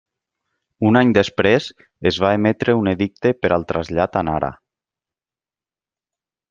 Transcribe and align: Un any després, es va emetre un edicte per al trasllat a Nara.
Un 0.89 0.95
any 1.01 1.11
després, 1.17 1.67
es 2.11 2.17
va 2.25 2.33
emetre 2.39 2.77
un 2.81 2.91
edicte 2.95 3.35
per 3.43 3.55
al 3.59 3.69
trasllat 3.73 4.21
a 4.23 4.27
Nara. 4.31 4.53